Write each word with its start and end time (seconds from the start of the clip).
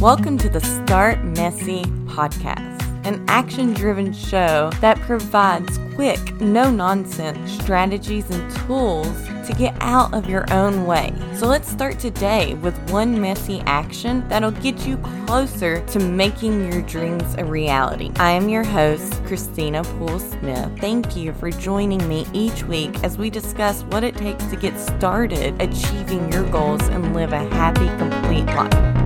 Welcome 0.00 0.38
to 0.38 0.48
the 0.48 0.60
Start 0.60 1.24
Messy 1.24 1.82
podcast, 2.06 2.82
an 3.04 3.24
action 3.26 3.74
driven 3.74 4.12
show 4.12 4.70
that 4.80 4.96
provides 5.00 5.80
quick, 5.96 6.40
no 6.40 6.70
nonsense 6.70 7.50
strategies 7.60 8.30
and 8.30 8.48
tools 8.58 9.08
to 9.44 9.52
get 9.58 9.74
out 9.80 10.14
of 10.14 10.30
your 10.30 10.46
own 10.52 10.86
way. 10.86 11.12
So 11.34 11.48
let's 11.48 11.68
start 11.68 11.98
today 11.98 12.54
with 12.54 12.78
one 12.92 13.20
messy 13.20 13.58
action 13.66 14.24
that'll 14.28 14.52
get 14.52 14.86
you 14.86 14.98
closer 15.26 15.84
to 15.86 15.98
making 15.98 16.72
your 16.72 16.82
dreams 16.82 17.34
a 17.36 17.44
reality. 17.44 18.12
I 18.20 18.30
am 18.30 18.48
your 18.48 18.62
host, 18.62 19.20
Christina 19.24 19.82
Poole 19.82 20.20
Smith. 20.20 20.78
Thank 20.78 21.16
you 21.16 21.32
for 21.32 21.50
joining 21.50 22.08
me 22.08 22.24
each 22.32 22.62
week 22.62 23.02
as 23.02 23.18
we 23.18 23.30
discuss 23.30 23.82
what 23.82 24.04
it 24.04 24.16
takes 24.16 24.44
to 24.44 24.54
get 24.54 24.78
started 24.78 25.60
achieving 25.60 26.30
your 26.32 26.48
goals 26.50 26.82
and 26.82 27.16
live 27.16 27.32
a 27.32 27.48
happy, 27.48 27.88
complete 27.98 28.46
life. 28.54 28.97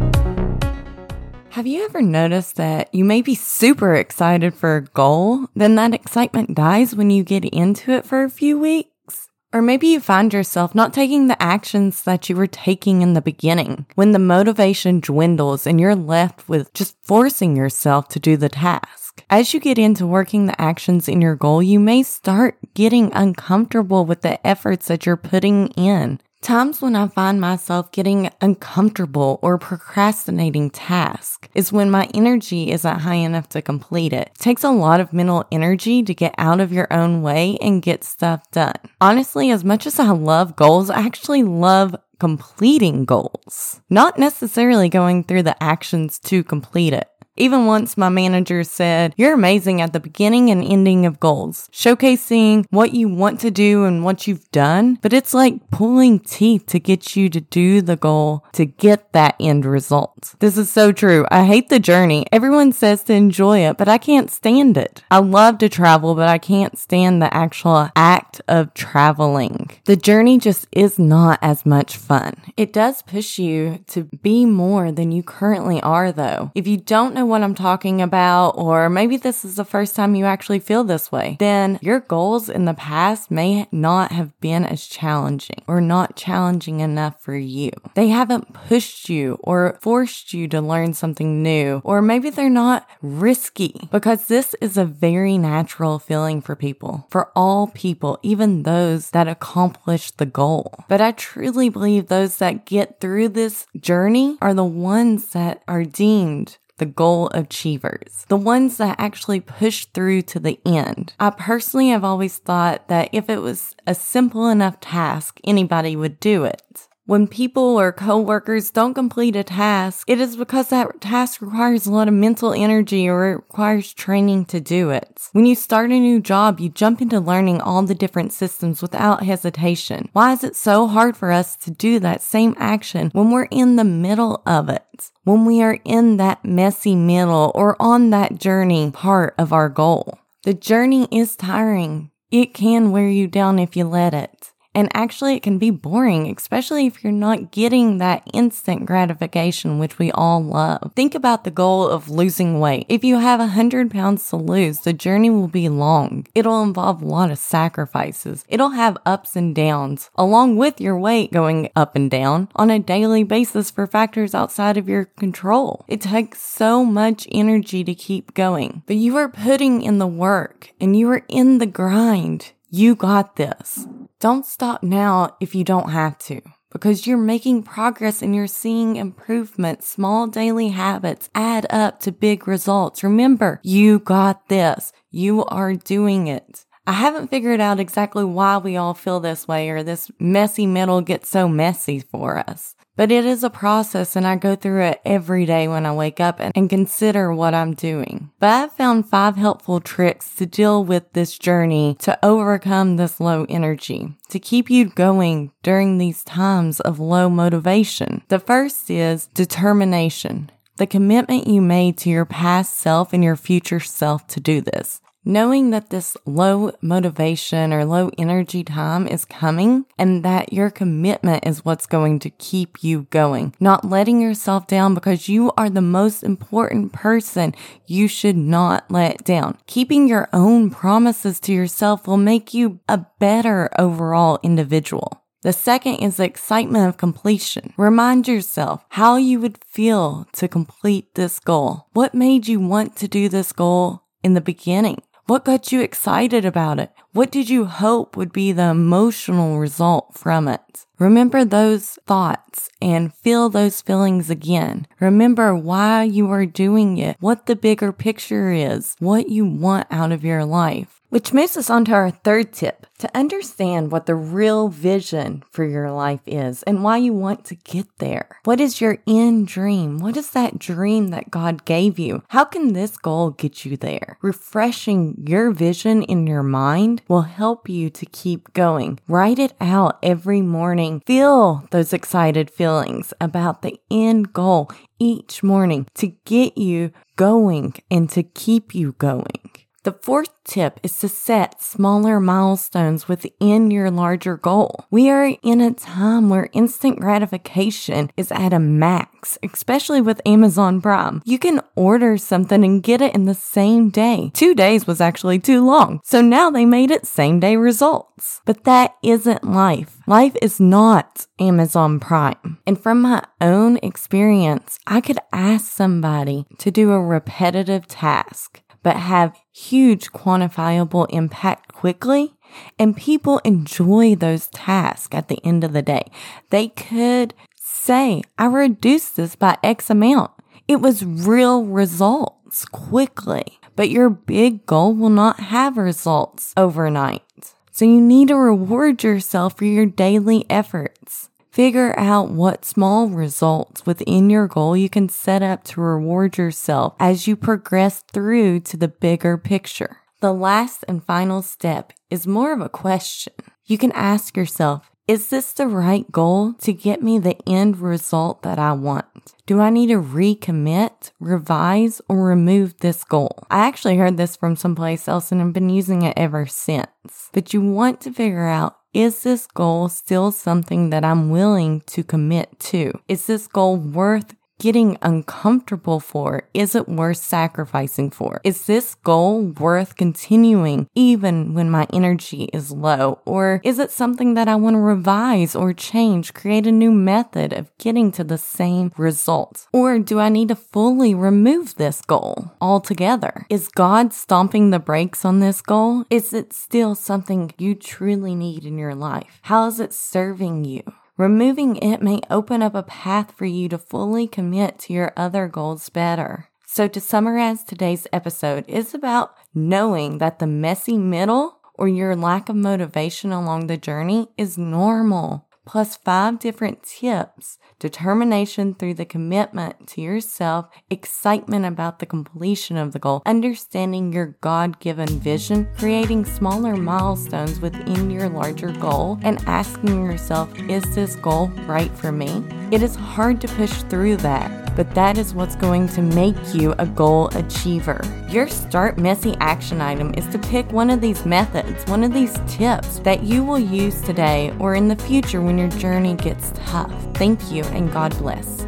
Have 1.53 1.67
you 1.67 1.85
ever 1.85 2.01
noticed 2.01 2.57
that 2.57 2.89
you 2.95 3.05
may 3.05 3.21
be 3.21 3.35
super 3.35 3.95
excited 3.95 4.55
for 4.55 4.77
a 4.77 4.85
goal, 4.85 5.49
then 5.55 5.75
that 5.75 5.93
excitement 5.93 6.55
dies 6.55 6.97
when 6.97 7.11
you 7.11 7.23
get 7.23 7.45
into 7.45 7.93
it 7.93 8.07
for 8.07 8.25
a 8.25 8.31
few 8.31 8.59
weeks? 8.59 9.29
Or 9.53 9.61
maybe 9.61 9.89
you 9.89 10.01
find 10.01 10.33
yourself 10.33 10.75
not 10.75 10.95
taking 10.95 11.27
the 11.27 11.41
actions 11.43 12.05
that 12.05 12.31
you 12.31 12.37
were 12.37 12.47
taking 12.47 13.03
in 13.03 13.13
the 13.13 13.21
beginning 13.21 13.85
when 13.97 14.13
the 14.13 14.19
motivation 14.19 15.01
dwindles 15.01 15.67
and 15.67 15.79
you're 15.79 15.95
left 15.95 16.49
with 16.49 16.73
just 16.73 16.97
forcing 17.03 17.55
yourself 17.55 18.09
to 18.09 18.19
do 18.19 18.39
the 18.39 18.49
task. 18.49 19.23
As 19.29 19.53
you 19.53 19.61
get 19.61 19.77
into 19.77 20.07
working 20.07 20.47
the 20.47 20.59
actions 20.59 21.07
in 21.07 21.21
your 21.21 21.37
goal, 21.37 21.63
you 21.63 21.79
may 21.79 22.03
start 22.03 22.57
getting 22.73 23.13
uncomfortable 23.13 24.07
with 24.07 24.23
the 24.23 24.45
efforts 24.47 24.89
that 24.89 25.05
you're 25.05 25.19
putting 25.19 25.69
in 25.73 26.19
Times 26.43 26.83
when 26.83 26.97
I 26.97 27.07
find 27.07 27.41
myself 27.41 27.93
getting 27.93 28.29
uncomfortable 28.41 29.39
or 29.43 29.59
procrastinating 29.59 30.71
tasks 30.71 31.49
is 31.55 31.73
when 31.73 31.89
my 31.89 32.09
energy 32.13 32.73
isn't 32.73 32.99
high 32.99 33.15
enough 33.15 33.49
to 33.51 33.63
complete 33.63 34.13
it. 34.13 34.27
it. 34.27 34.35
takes 34.39 34.65
a 34.65 34.73
lot 34.73 34.99
of 34.99 35.13
mental 35.13 35.45
energy 35.53 36.03
to 36.03 36.13
get 36.13 36.35
out 36.39 36.59
of 36.59 36.73
your 36.73 36.93
own 36.93 37.23
way 37.23 37.57
and 37.63 37.81
get 37.81 38.03
stuff 38.03 38.43
done. 38.51 38.75
Honestly, 39.01 39.53
as 39.53 39.63
much 39.63 39.87
as 39.87 40.01
I 40.01 40.11
love 40.11 40.57
goals, 40.57 40.91
I 40.91 41.03
actually 41.03 41.45
love 41.45 41.95
completing 42.19 43.05
goals, 43.05 43.81
not 43.89 44.19
necessarily 44.19 44.89
going 44.89 45.23
through 45.23 45.45
the 45.45 45.63
actions 45.63 46.19
to 46.21 46.43
complete 46.43 46.93
it. 46.93 47.09
Even 47.37 47.65
once 47.65 47.97
my 47.97 48.11
manager 48.11 48.63
said, 48.63 49.15
You're 49.17 49.33
amazing 49.33 49.81
at 49.81 49.95
the 49.95 50.01
beginning 50.01 50.51
and 50.51 50.63
ending 50.63 51.07
of 51.07 51.19
goals, 51.19 51.71
showcasing 51.73 52.67
what 52.69 52.93
you 52.93 53.09
want 53.09 53.41
to 53.41 53.51
do 53.51 53.85
and 53.85 54.05
what 54.05 54.27
you've 54.27 54.51
done. 54.53 54.99
But 55.01 55.15
it's 55.15 55.33
like 55.33 55.71
pulling 55.71 56.21
teeth 56.21 56.67
to 56.67 56.79
get 56.79 57.17
you 57.17 57.31
to 57.31 57.41
do 57.41 57.81
the 57.81 57.97
goal 57.97 58.45
to 58.53 58.67
get 58.67 59.13
that 59.13 59.37
end 59.41 59.65
result. 59.65 60.35
This 60.41 60.59
is 60.59 60.71
so 60.71 60.93
true. 60.93 61.27
I 61.31 61.45
hate 61.45 61.71
the 61.71 61.81
journey. 61.81 62.27
Everyone 62.31 62.71
says 62.71 63.03
to 63.05 63.15
enjoy 63.15 63.61
it, 63.61 63.79
but 63.79 63.89
I 63.89 63.97
can't 63.97 64.31
stand 64.31 64.77
it. 64.77 65.03
I 65.11 65.19
love 65.19 65.57
to 65.59 65.71
travel, 65.71 66.15
but 66.15 66.29
I 66.29 66.37
can't 66.37 66.79
stand 66.79 67.23
the 67.23 67.33
actual 67.35 67.89
act 67.97 68.43
of 68.47 68.75
traveling. 68.75 69.71
The 69.87 69.97
journey 69.97 70.39
just 70.39 70.67
is 70.71 70.99
not 70.99 71.39
as 71.41 71.65
much 71.65 71.97
fun. 71.97 72.35
It 72.59 72.75
does 72.75 73.01
push 73.01 73.39
you 73.39 73.85
to 73.89 74.05
be 74.05 74.45
more 74.45 74.93
than 74.93 75.13
you 75.13 75.23
currently 75.23 75.81
are, 75.81 76.13
though. 76.13 76.53
If 76.55 76.67
you 76.67 76.77
don't 76.77 77.15
know 77.15 77.22
know 77.23 77.27
what 77.27 77.43
I'm 77.43 77.55
talking 77.55 78.03
about, 78.03 78.51
or 78.57 78.91
maybe 78.91 79.17
this 79.17 79.45
is 79.45 79.55
the 79.55 79.65
first 79.65 79.95
time 79.95 80.17
you 80.17 80.25
actually 80.25 80.59
feel 80.59 80.83
this 80.83 81.13
way, 81.13 81.37
then 81.39 81.79
your 81.81 82.01
goals 82.01 82.49
in 82.49 82.65
the 82.65 82.75
past 82.75 83.31
may 83.31 83.69
not 83.71 84.11
have 84.11 84.39
been 84.41 84.65
as 84.65 84.87
challenging 84.87 85.63
or 85.69 85.81
not 85.81 86.17
challenging 86.17 86.81
enough 86.81 87.23
for 87.23 87.37
you. 87.37 87.71
They 87.95 88.09
haven't 88.09 88.53
pushed 88.53 89.09
you 89.09 89.39
or 89.41 89.79
forced 89.81 90.35
you 90.35 90.49
to 90.49 90.61
learn 90.61 90.95
something 90.95 91.45
new, 91.45 91.81
or 91.85 92.03
maybe 92.03 92.29
they're 92.29 92.51
not 92.51 92.89
risky 93.01 93.89
because 93.93 94.27
this 94.27 94.57
is 94.61 94.77
a 94.77 94.85
very 94.85 95.39
natural 95.39 96.01
feeling 96.01 96.41
for 96.41 96.57
people, 96.57 97.07
for 97.09 97.31
all 97.37 97.69
people, 97.69 98.19
even 98.23 98.65
those 98.65 99.11
that 99.11 99.29
accomplish 99.29 100.11
the 100.11 100.27
goal. 100.27 100.75
But 100.89 101.01
I 101.01 101.13
truly 101.13 101.69
believe 101.69 102.09
those 102.09 102.39
that 102.39 102.67
get 102.67 103.01
through 103.01 103.29
this 103.29 103.69
journey 103.79 104.39
are 104.43 104.55
the 104.55 104.65
ones 104.65 105.27
that 105.33 105.63
are 105.69 105.85
deemed 105.85 106.59
the 106.83 106.87
goal 106.87 107.31
achievers, 107.33 108.27
the 108.27 108.37
ones 108.37 108.79
that 108.79 108.97
actually 108.99 109.39
push 109.39 109.85
through 109.95 110.21
to 110.21 110.41
the 110.41 110.59
end. 110.67 111.15
I 111.21 111.31
personally 111.31 111.91
have 111.91 112.03
always 112.03 112.39
thought 112.39 112.89
that 112.89 113.09
if 113.13 113.31
it 113.31 113.39
was 113.41 113.77
a 113.87 113.95
simple 113.95 114.49
enough 114.49 114.81
task, 114.81 115.39
anybody 115.45 115.95
would 115.95 116.19
do 116.19 116.43
it. 116.43 116.89
When 117.05 117.27
people 117.27 117.81
or 117.81 117.91
coworkers 117.91 118.71
don't 118.71 118.95
complete 118.95 119.35
a 119.35 119.43
task, 119.43 120.09
it 120.09 120.21
is 120.21 120.37
because 120.37 120.69
that 120.69 121.01
task 121.01 121.43
requires 121.43 121.85
a 121.85 121.93
lot 121.93 122.07
of 122.07 122.15
mental 122.15 122.53
energy 122.53 123.09
or 123.09 123.27
it 123.27 123.35
requires 123.35 123.93
training 123.93 124.45
to 124.47 124.61
do 124.61 124.91
it. 124.91 125.29
When 125.33 125.45
you 125.45 125.57
start 125.57 125.91
a 125.91 125.99
new 125.99 126.21
job, 126.21 126.61
you 126.61 126.69
jump 126.69 127.03
into 127.03 127.19
learning 127.19 127.61
all 127.61 127.83
the 127.83 127.97
different 127.97 128.33
systems 128.33 128.83
without 128.83 129.25
hesitation. 129.25 130.11
Why 130.13 130.33
is 130.33 130.45
it 130.45 130.55
so 130.55 130.87
hard 130.87 131.17
for 131.17 131.33
us 131.33 131.57
to 131.57 131.73
do 131.73 131.99
that 131.99 132.23
same 132.23 132.55
action 132.57 133.11
when 133.13 133.33
we're 133.33 133.49
in 133.51 133.75
the 133.75 133.85
middle 133.85 134.41
of 134.47 134.69
it? 134.69 135.11
When 135.25 135.45
we 135.45 135.61
are 135.61 135.81
in 135.85 136.19
that 136.19 136.45
messy 136.45 136.95
middle 136.95 137.51
or 137.57 137.75
on 137.83 138.11
that 138.11 138.39
journey 138.39 138.93
part 138.93 139.35
of 139.39 139.53
our 139.53 139.69
goal? 139.69 140.21
The 140.45 140.55
journey 140.55 141.09
is 141.11 141.35
tiring. 141.35 142.13
It 142.31 142.55
can 142.55 142.93
wear 142.93 143.09
you 143.09 143.27
down 143.27 143.59
if 143.59 143.77
you 143.77 143.87
let 143.87 144.15
it. 144.15 144.52
And 144.75 144.89
actually, 144.95 145.37
it 145.37 145.43
can 145.43 145.59
be 145.59 145.71
boring, 145.71 146.35
especially 146.35 146.87
if 146.87 147.05
you're 147.05 147.13
not 147.13 147.51
getting 147.51 147.99
that 147.99 148.23
instant 148.33 148.87
gratification, 148.87 149.79
which 149.79 149.99
we 149.99 150.11
all 150.13 150.43
love. 150.43 150.93
Think 150.97 151.15
about 151.15 151.45
the 151.45 151.51
goal 151.51 151.87
of 151.87 152.09
losing 152.09 152.59
weight. 152.59 152.87
If 152.89 153.05
you 153.05 153.19
have 153.19 153.41
100 153.41 153.91
pounds 153.91 154.29
to 154.31 154.37
lose, 154.37 154.79
the 154.79 154.93
journey 154.93 155.31
will 155.31 155.49
be 155.49 155.69
long. 155.69 156.27
It'll 156.35 156.63
involve 156.63 157.03
a 157.03 157.07
lot 157.07 157.31
of 157.31 157.39
sacrifices. 157.39 158.45
It'll 158.49 158.71
have 158.71 158.97
ups 159.05 159.37
and 159.37 159.55
downs, 159.55 160.11
along 160.17 160.57
with 160.57 160.81
your 160.81 160.99
weight 160.99 161.33
going 161.33 161.71
up 161.77 161.95
and 161.95 162.11
down 162.11 162.49
on 162.57 162.71
a 162.71 162.79
daily 162.79 163.25
basis 163.25 163.71
for 163.71 163.87
factors 163.87 164.35
outside 164.35 164.77
of 164.77 164.89
your 164.89 165.05
control. 165.05 165.85
It 165.89 166.01
takes 166.01 166.41
so 166.41 166.85
much 166.85 167.29
energy 167.31 167.85
to 167.85 167.95
keep 167.95 168.35
going, 168.35 168.83
but 168.87 168.97
you 168.97 169.17
are 169.17 169.29
putting 169.29 169.83
in 169.83 169.99
the 169.99 170.07
work 170.07 170.73
and 170.81 170.99
you 170.99 171.11
are 171.11 171.25
in 171.29 171.59
the 171.59 171.67
grind. 171.67 172.53
You 172.71 172.95
got 172.95 173.37
this. 173.37 173.87
Don't 174.23 174.47
stop 174.47 174.85
now 174.85 175.37
if 175.41 175.53
you 175.53 175.65
don't 175.65 175.91
have 175.91 176.17
to 176.31 176.43
because 176.71 177.09
you're 177.09 177.19
making 177.19 177.65
progress 177.65 178.23
and 178.23 178.37
you're 178.37 178.47
seeing 178.47 178.95
improvement. 178.95 179.83
Small 179.83 180.29
daily 180.29 180.69
habits 180.69 181.29
add 181.35 181.67
up 181.71 181.99
to 182.03 182.13
big 182.13 182.47
results. 182.47 183.03
Remember, 183.03 183.61
you 183.65 183.99
got 183.99 184.49
this. 184.49 184.93
You 185.11 185.45
are 185.47 185.75
doing 185.75 186.29
it. 186.29 186.65
I 186.85 186.93
haven't 186.93 187.29
figured 187.29 187.61
out 187.61 187.79
exactly 187.79 188.25
why 188.25 188.59
we 188.59 188.77
all 188.77 188.95
feel 188.95 189.21
this 189.21 189.47
way 189.47 189.71
or 189.71 189.85
this 189.85 190.11
messy 190.19 190.67
middle 190.67 191.01
gets 191.01 191.29
so 191.29 191.47
messy 191.47 192.01
for 192.01 192.39
us. 192.39 192.75
But 192.97 193.13
it 193.13 193.25
is 193.25 193.45
a 193.45 193.51
process 193.51 194.17
and 194.17 194.27
I 194.27 194.35
go 194.37 194.57
through 194.57 194.83
it 194.83 195.01
every 195.05 195.47
day 195.47 195.69
when 195.69 195.87
I 195.87 195.95
wake 195.95 196.19
up 196.19 196.41
and, 196.41 196.53
and, 196.57 196.69
consider 196.69 197.33
what 197.33 197.55
I'm 197.55 197.73
doing. 197.73 198.31
But 198.39 198.51
I've 198.51 198.73
found 198.73 199.09
five 199.09 199.37
helpful 199.37 199.81
tricks 199.81 200.35
to 200.37 200.45
deal 200.45 200.85
with 200.85 201.13
this 201.13 201.39
journey 201.39 201.97
to 202.01 202.19
overcome 202.23 202.97
this 202.97 203.21
low 203.21 203.47
energy, 203.49 204.15
to 204.29 204.39
keep 204.39 204.69
you 204.69 204.91
going 204.91 205.53
during 205.63 205.99
these 205.99 206.25
times 206.25 206.81
of 206.81 206.99
low 206.99 207.31
motivation. 207.31 208.23
The 208.29 208.41
first 208.41 208.91
is 208.91 209.29
determination. 209.29 210.51
The 210.77 210.87
commitment 210.87 211.47
you 211.47 211.61
made 211.61 211.97
to 211.99 212.11
your 212.11 212.25
past 212.25 212.75
self 212.75 213.13
and 213.13 213.23
your 213.23 213.37
future 213.37 213.81
self 213.81 214.27
to 214.29 214.41
do 214.41 214.61
this 214.61 215.01
knowing 215.25 215.71
that 215.71 215.91
this 215.91 216.17
low 216.27 216.73
motivation 216.81 217.73
or 217.73 217.85
low 217.85 218.11
energy 218.19 218.65
time 218.65 219.07
is 219.07 219.25
coming 219.25 219.85
and 219.99 220.25
that 220.25 220.53
your 220.53 220.71
commitment 220.71 221.47
is 221.47 221.65
what's 221.65 221.87
going 221.87 222.19
to 222.19 222.31
keep 222.31 222.83
you 222.83 223.07
going, 223.11 223.55
not 223.61 223.85
letting 223.85 224.21
yourself 224.21 224.67
down 224.67 224.95
because 224.95 225.29
you 225.29 225.53
are 225.57 225.71
the 225.71 225.81
most 225.81 226.23
important 226.23 226.93
person 226.93 227.55
you 227.87 228.09
should 228.09 228.37
not 228.37 228.91
let 228.91 229.25
down. 229.25 229.57
Keeping 229.67 230.09
your 230.09 230.29
own 230.33 230.71
promises 230.71 231.39
to 231.41 231.53
yourself 231.53 232.07
will 232.07 232.17
make 232.17 232.53
you 232.53 232.81
a 232.89 233.07
better 233.19 233.71
overall 233.79 234.39
individual. 234.43 235.23
The 235.43 235.53
second 235.53 235.97
is 235.97 236.19
the 236.19 236.25
excitement 236.25 236.89
of 236.89 236.97
completion. 236.97 237.73
Remind 237.77 238.29
yourself 238.29 238.85
how 238.91 239.17
you 239.17 239.41
would 239.41 239.59
feel 239.65 240.29
to 240.35 240.47
complete 240.47 241.17
this 241.17 241.41
goal. 241.41 241.89
What 241.95 242.15
made 242.15 242.47
you 242.47 242.61
want 242.61 242.95
to 242.97 243.09
do 243.09 243.29
this 243.29 243.51
goal 243.51 244.05
in 244.23 244.35
the 244.35 244.41
beginning? 244.41 245.03
What 245.27 245.45
got 245.45 245.71
you 245.71 245.81
excited 245.81 246.45
about 246.45 246.81
it? 246.81 246.91
What 247.15 247.31
did 247.31 247.51
you 247.51 247.67
hope 247.67 248.17
would 248.17 248.33
be 248.33 248.53
the 248.53 248.71
emotional 248.71 249.59
result 249.59 250.15
from 250.17 250.49
it? 250.49 250.87
Remember 250.99 251.45
those 251.45 251.99
thoughts 252.07 252.71
and 252.81 253.13
feel 253.13 253.51
those 253.51 253.83
feelings 253.83 254.31
again. 254.31 254.87
Remember 254.99 255.55
why 255.55 256.05
you 256.05 256.31
are 256.31 256.47
doing 256.47 256.97
it, 256.97 257.19
what 257.21 257.45
the 257.45 257.57
bigger 257.57 257.93
picture 257.93 258.51
is, 258.51 258.97
what 258.99 259.29
you 259.29 259.45
want 259.45 259.89
out 259.91 260.11
of 260.11 260.25
your 260.25 260.47
life. 260.47 261.03
Which 261.11 261.35
moves 261.35 261.59
us 261.59 261.69
on 261.69 261.85
to 261.87 261.93
our 261.93 262.11
third 262.11 262.55
tip 262.55 262.87
to 262.97 263.11
understand 263.15 263.93
what 263.93 264.07
the 264.07 264.15
real 264.15 264.69
vision 264.69 265.43
for 265.51 265.63
your 265.63 265.91
life 265.91 266.23
is 266.25 266.63
and 266.63 266.83
why 266.83 266.97
you 266.97 267.13
want 267.13 267.45
to 267.47 267.55
get 267.55 267.87
there. 267.99 268.39
What 268.45 268.61
is 268.61 268.81
your 268.81 268.97
end 269.07 269.47
dream? 269.49 269.99
What 269.99 270.17
is 270.17 270.31
that 270.31 270.59
dream 270.59 271.09
that 271.09 271.31
God 271.31 271.67
gave 271.67 271.99
you? 271.99 272.23
How 272.29 272.47
can 272.47 272.73
this 272.73 272.97
goal 272.97 273.31
get 273.31 273.67
you 273.67 273.77
there? 273.77 274.17
Refreshing 274.23 275.23
your 275.27 275.51
vision 275.51 276.03
in 276.05 276.27
your 276.27 276.43
mind 276.43 277.02
will 277.09 277.23
help 277.23 277.69
you 277.69 277.91
to 277.91 278.07
keep 278.07 278.53
going. 278.53 278.99
Write 279.09 279.39
it 279.39 279.55
out 279.61 279.99
every 280.03 280.43
morning. 280.43 281.03
Feel 281.07 281.67
those 281.71 281.93
excited 281.93 282.51
feelings 282.51 283.13
about 283.21 283.63
the 283.63 283.79
end 283.91 284.33
goal 284.33 284.71
each 284.99 285.43
morning 285.43 285.87
to 285.95 286.09
get 286.25 286.57
you 286.57 286.93
going 287.17 287.75
and 287.91 288.09
to 288.11 288.23
keep 288.23 288.75
you 288.75 288.93
going. 288.93 289.42
The 289.85 289.99
fourth 290.01 290.31
tip 290.45 290.79
is 290.85 290.97
to 291.01 291.09
set 291.09 291.61
smaller 291.61 292.21
milestones 292.21 293.09
within 293.09 293.73
your 293.73 293.91
larger 293.91 294.37
goal. 294.37 294.85
We 294.93 295.11
are 295.11 295.35
in 295.43 295.61
a 295.61 295.75
time 295.75 296.29
where 296.29 296.51
instant 296.53 297.01
gratification 297.01 298.13
is 298.17 298.31
at 298.31 298.53
a 298.53 298.61
max, 298.61 299.39
especially 299.43 300.01
with 300.01 300.21
Amazon 300.25 300.81
Prime. 300.81 301.21
You 301.25 301.37
can 301.41 301.63
order 301.75 302.17
something 302.17 302.63
and 302.63 302.81
get 302.81 303.03
it 303.03 303.13
in 303.13 303.25
the 303.25 303.35
same 303.35 303.91
day. 303.91 304.31
Two 304.35 304.55
days 304.55 304.87
was 304.87 305.01
actually 305.01 305.41
too 305.41 305.67
long, 305.67 306.01
so 306.05 306.21
now 306.21 306.49
they 306.49 306.65
made 306.65 306.93
it 306.93 307.05
same 307.05 307.41
day 307.41 307.57
results. 307.57 308.41
But 308.45 308.63
that 308.63 308.95
isn't 309.03 309.43
life. 309.43 309.99
Life 310.07 310.37
is 310.41 310.61
not 310.61 311.27
Amazon 311.41 311.99
Prime. 311.99 312.59
And 312.69 312.81
from 312.81 313.03
my 313.03 313.25
own 313.41 313.79
experience, 313.79 314.79
I 314.87 315.01
could 315.01 315.19
ask 315.33 315.73
somebody 315.73 316.47
to 316.59 316.71
do 316.71 316.93
a 316.93 317.03
repetitive 317.03 317.89
task 317.89 318.62
but 318.83 318.97
have 318.97 319.39
huge 319.53 320.13
quantifiable 320.13 321.07
impact 321.11 321.73
quickly. 321.73 322.35
And 322.79 322.97
people 322.97 323.39
enjoy 323.39 324.15
those 324.15 324.49
tasks 324.49 325.15
at 325.15 325.29
the 325.29 325.39
end 325.45 325.65
of 325.65 325.73
the 325.73 325.83
day. 325.83 326.11
They 326.51 326.69
could 326.69 327.35
say, 327.57 328.23
I 328.39 328.47
reduced 328.47 329.17
this 329.17 329.37
by 329.37 329.57
X 329.63 329.89
amount. 329.89 330.33
It 330.69 330.77
was 330.77 331.05
real 331.05 331.65
results 331.65 332.65
quickly, 332.67 333.59
but 333.75 333.91
your 333.91 334.11
big 334.11 334.67
goal 334.67 334.95
will 334.95 335.11
not 335.11 335.41
have 335.41 335.77
results 335.77 336.53
overnight. 336.57 337.23
So 337.71 337.87
you 337.87 338.01
need 338.01 338.29
to 338.29 338.37
reward 338.37 339.03
yourself 339.03 339.57
for 339.57 339.65
your 339.65 339.87
daily 339.87 340.45
efforts. 340.51 341.31
Figure 341.53 341.95
out 341.99 342.31
what 342.31 342.65
small 342.65 343.09
results 343.09 343.85
within 343.85 344.31
your 344.31 344.49
goal 344.49 344.75
you 344.75 344.89
can 344.89 345.11
set 345.11 345.43
up 345.43 345.65
to 345.65 345.83
reward 345.83 346.39
yourself 346.39 346.95
as 346.99 347.27
you 347.27 347.37
progress 347.37 348.03
through 348.11 348.61
to 348.61 348.79
the 348.79 348.89
bigger 348.89 349.37
picture. 349.37 349.99
The 350.21 350.33
last 350.33 350.83
and 350.89 351.05
final 351.05 351.43
step 351.43 351.93
is 352.09 352.27
more 352.27 352.55
of 352.55 352.63
a 352.63 352.71
question. 352.71 353.35
You 353.67 353.77
can 353.77 353.93
ask 353.93 354.35
yourself, 354.35 354.91
is 355.07 355.29
this 355.29 355.53
the 355.53 355.67
right 355.67 356.11
goal 356.11 356.55
to 356.61 356.73
get 356.73 357.03
me 357.03 357.19
the 357.19 357.37
end 357.47 357.81
result 357.81 358.41
that 358.45 358.59
I 358.59 358.73
want? 358.73 359.35
Do 359.45 359.61
I 359.61 359.69
need 359.69 359.89
to 359.89 360.01
recommit, 360.01 361.11
revise, 361.21 362.01
or 362.09 362.25
remove 362.25 362.79
this 362.79 363.05
goal? 363.05 363.45
I 363.51 363.67
actually 363.67 363.99
heard 363.99 364.17
this 364.17 364.37
from 364.37 364.57
someplace 364.57 365.07
else 365.07 365.31
and 365.31 365.43
I've 365.43 365.53
been 365.53 365.69
using 365.69 366.01
it 366.01 366.15
ever 366.17 366.47
since. 366.47 367.29
But 367.35 367.53
you 367.53 367.61
want 367.61 368.01
to 368.03 368.11
figure 368.11 368.47
out 368.47 368.79
is 368.95 369.23
this 369.23 369.47
goal 369.47 369.89
still 369.89 370.31
something 370.31 370.91
that 370.91 371.05
I'm 371.05 371.31
willing 371.31 371.81
to 371.87 372.05
commit 372.05 372.59
to? 372.71 372.93
Is 373.09 373.27
this 373.27 373.47
goal 373.47 373.77
worth 373.77 374.35
getting 374.63 374.97
uncomfortable 375.03 375.99
for? 375.99 376.49
Is 376.55 376.77
it 376.77 376.89
worth 376.89 377.17
sacrificing 377.17 378.13
for? 378.13 378.41
Is 378.45 378.67
this 378.67 378.95
goal 378.95 379.43
worth 379.43 379.97
continuing 379.97 380.89
even 380.95 381.53
when 381.53 381.69
my 381.69 381.89
energy 381.93 382.45
is 382.53 382.71
low? 382.71 383.19
Or 383.27 383.61
is 383.65 383.81
it 383.81 383.91
something 383.91 384.35
that 384.35 384.47
I 384.47 384.55
want 384.55 384.75
to 384.75 384.81
revise 384.81 385.57
or 385.57 385.73
change, 385.73 386.33
create 386.33 386.69
a 386.69 386.71
new 386.71 386.93
method 386.93 387.53
of 387.53 387.77
getting 387.79 388.13
to 388.13 388.23
the 388.23 388.39
same 388.39 388.93
result? 388.97 389.67
Or 389.73 389.99
do 389.99 390.21
I 390.21 390.29
need 390.29 390.47
to 390.49 390.55
fully 390.55 391.13
remove 391.13 391.75
this 391.75 392.01
goal 392.01 392.53
altogether? 392.61 393.47
Is 393.51 393.67
God 393.67 394.13
stomping 394.13 394.71
the 394.71 394.79
brakes 394.79 395.25
on 395.25 395.41
this 395.41 395.61
goal? 395.61 396.05
Is 396.09 396.33
it 396.33 396.53
still 396.53 396.95
something 396.95 397.53
you 397.59 397.75
truly 397.75 398.37
need 398.37 398.65
in 398.65 398.79
your 398.79 398.95
life? 398.95 399.41
How 399.43 399.67
is 399.67 399.81
it 399.81 399.93
serving 399.93 400.65
you? 400.65 400.85
Removing 401.19 401.77
it 401.77 402.01
may 402.01 402.21
open 402.31 402.63
up 402.63 402.75
a 402.75 402.83
path 402.83 403.33
for 403.33 403.45
you 403.45 403.69
to 403.69 403.77
fully 403.77 404.27
commit 404.27 404.79
to 404.81 404.95
your 404.95 405.13
other 405.15 405.47
goals 405.47 405.91
better. 405.91 406.49
So, 406.67 406.89
to 406.89 407.01
summarize 407.01 407.65
today's 407.65 408.07
episode, 408.15 408.65
it's 408.67 408.95
about 408.95 409.35
knowing 409.55 410.19
that 410.19 410.39
the 410.39 410.47
messy 410.47 410.97
middle 410.97 411.61
or 411.75 411.87
your 411.87 412.17
lack 412.17 412.49
of 412.49 412.57
motivation 412.57 413.31
along 413.31 413.67
the 413.67 413.77
journey 413.77 414.29
is 414.39 414.57
normal 414.57 415.49
plus 415.65 415.97
five 415.97 416.39
different 416.39 416.83
tips 416.83 417.59
determination 417.79 418.75
through 418.75 418.95
the 418.95 419.05
commitment 419.05 419.89
to 419.89 420.01
yourself, 420.01 420.69
excitement 420.89 421.65
about 421.65 421.99
the 421.99 422.07
completion 422.07 422.77
of 422.77 422.93
the 422.93 422.99
goal, 422.99 423.23
understanding 423.27 424.13
your 424.13 424.37
God 424.41 424.79
given 424.79 425.09
vision, 425.21 425.69
creating 425.77 426.25
smaller 426.25 426.77
milestones 426.77 427.61
within 427.61 428.11
your 428.11 428.29
larger 428.29 428.71
goal, 428.73 429.19
and 429.23 429.43
asking 429.47 430.07
yourself, 430.07 430.49
is 430.69 430.83
this 430.95 431.17
goal 431.17 431.49
right 431.67 431.91
for 431.97 432.13
me? 432.13 432.45
It 432.71 432.83
is 432.83 432.95
hard 432.95 433.41
to 433.41 433.49
push 433.49 433.83
through 433.85 434.19
that 434.19 434.62
but 434.77 434.95
that 434.95 435.19
is 435.19 435.35
what's 435.35 435.57
going 435.57 435.89
to 435.89 436.03
make 436.03 436.55
you 436.55 436.75
a 436.79 436.87
goal 436.87 437.29
achiever. 437.35 438.01
Your 438.29 438.49
start 438.49 438.99
messy 438.99 439.37
action 439.41 439.81
item 439.81 440.15
is 440.15 440.27
to 440.29 440.39
pick 440.39 440.71
one 440.73 440.91
of 440.91 441.01
these 441.01 441.27
methods, 441.27 441.85
one 441.87 442.05
of 442.05 442.13
these 442.13 442.39
tips 442.47 442.99
that 443.01 443.23
you 443.23 443.45
will 443.45 443.59
use 443.59 444.01
today 444.01 444.55
or 444.59 444.75
in 444.75 444.89
the 444.89 444.97
future 444.97 445.41
when 445.41 445.59
your 445.59 445.69
journey 445.69 446.15
gets 446.15 446.53
tough. 446.67 446.93
Thank 447.15 447.51
you 447.51 447.65
and 447.65 447.93
God 447.93 448.17
bless. 448.19 448.67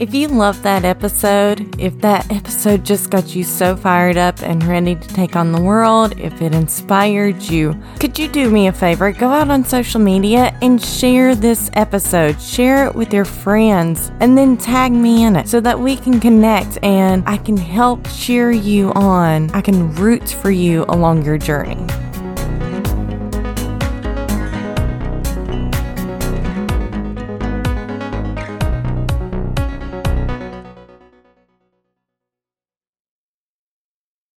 If 0.00 0.14
you 0.14 0.28
loved 0.28 0.62
that 0.62 0.86
episode, 0.86 1.78
if 1.78 2.00
that 2.00 2.32
episode 2.32 2.86
just 2.86 3.10
got 3.10 3.34
you 3.34 3.44
so 3.44 3.76
fired 3.76 4.16
up 4.16 4.40
and 4.40 4.64
ready 4.64 4.94
to 4.94 5.08
take 5.08 5.36
on 5.36 5.52
the 5.52 5.60
world, 5.60 6.18
if 6.18 6.40
it 6.40 6.54
inspired 6.54 7.42
you, 7.42 7.78
could 7.98 8.18
you 8.18 8.26
do 8.26 8.48
me 8.48 8.68
a 8.68 8.72
favor? 8.72 9.12
Go 9.12 9.28
out 9.28 9.50
on 9.50 9.62
social 9.62 10.00
media 10.00 10.56
and 10.62 10.82
share 10.82 11.34
this 11.34 11.70
episode. 11.74 12.40
Share 12.40 12.86
it 12.86 12.94
with 12.94 13.12
your 13.12 13.26
friends 13.26 14.10
and 14.20 14.38
then 14.38 14.56
tag 14.56 14.90
me 14.90 15.24
in 15.24 15.36
it 15.36 15.46
so 15.46 15.60
that 15.60 15.78
we 15.78 15.96
can 15.96 16.18
connect 16.18 16.82
and 16.82 17.22
I 17.26 17.36
can 17.36 17.58
help 17.58 18.08
cheer 18.10 18.50
you 18.50 18.92
on. 18.94 19.50
I 19.50 19.60
can 19.60 19.94
root 19.96 20.30
for 20.30 20.50
you 20.50 20.86
along 20.88 21.26
your 21.26 21.36
journey. 21.36 21.76